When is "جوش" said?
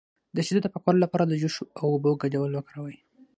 1.41-1.55